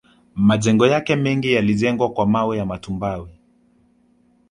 Majengo 0.35 0.87
yake 0.87 1.15
mengi 1.15 1.53
yalijengwa 1.53 2.09
kwa 2.09 2.25
mawe 2.25 2.57
ya 2.57 2.65
matumbawe 2.65 3.29